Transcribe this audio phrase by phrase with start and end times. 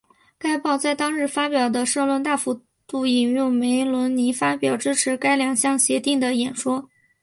[0.39, 6.89] 该报在当日发表的社论大幅度引用梅隆尼发表支持该两项协定的演说。